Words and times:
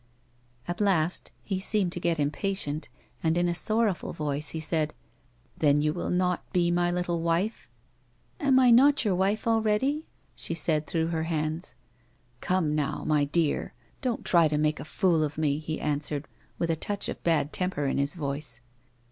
At 0.67 0.81
last 0.81 1.29
he 1.43 1.59
seemed 1.59 1.91
to 1.91 1.99
get 1.99 2.19
impatient, 2.19 2.89
and, 3.21 3.37
in 3.37 3.47
a 3.47 3.53
sorrowful 3.53 4.13
voice, 4.13 4.49
he 4.49 4.59
said:" 4.59 4.95
Then 5.59 5.79
you 5.83 5.93
will 5.93 6.09
not 6.09 6.51
be 6.51 6.71
my 6.71 6.89
little 6.89 7.21
wife 7.21 7.69
1 8.39 8.47
""Am 8.47 8.59
I 8.59 8.71
not 8.71 9.05
your 9.05 9.13
wife 9.13 9.45
already?" 9.47 10.07
she 10.33 10.55
said, 10.55 10.87
through 10.87 11.09
her 11.09 11.25
hands. 11.25 11.75
60 11.75 11.75
A 11.75 11.75
WOMAN'S 11.75 12.31
LIFE." 12.31 12.41
Come 12.47 12.75
now, 12.99 13.03
my 13.05 13.25
dear, 13.25 13.73
don't 14.01 14.25
try 14.25 14.47
to 14.47 14.57
make 14.57 14.79
a 14.79 14.85
fool 14.85 15.21
of 15.23 15.37
me," 15.37 15.59
he 15.59 15.79
answered, 15.79 16.27
with 16.57 16.71
a 16.71 16.75
touch 16.75 17.07
of 17.07 17.21
bad 17.23 17.53
temper 17.53 17.85
in 17.85 17.99
his 17.99 18.15
voice. 18.15 18.59